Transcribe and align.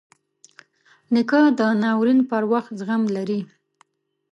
نیکه 1.13 1.41
د 1.59 1.61
ناورین 1.81 2.19
پر 2.29 2.43
وخت 2.51 2.71
زغم 2.79 3.01
لري. 3.15 3.39